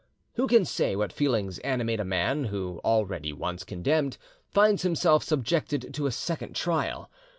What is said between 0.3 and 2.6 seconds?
Who can say what feelings animate a man